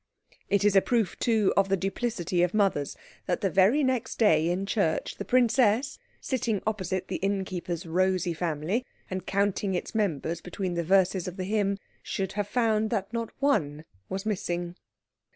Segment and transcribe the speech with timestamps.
[0.49, 4.49] It is a proof, too, of the duplicity of mothers, that the very next day
[4.49, 10.73] in church the princess, sitting opposite the innkeeper's rosy family, and counting its members between
[10.73, 14.75] the verses of the hymn, should have found that not one was missing.